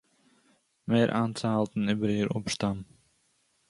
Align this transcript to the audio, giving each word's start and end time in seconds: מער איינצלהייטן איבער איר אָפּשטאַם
מער 0.87 1.09
איינצלהייטן 1.17 1.83
איבער 1.89 2.11
איר 2.17 2.29
אָפּשטאַם 2.37 2.77